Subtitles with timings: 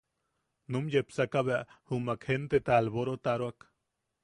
[0.73, 1.59] Num yepsaka bea
[1.91, 3.71] jumak jenteta alborotaroak.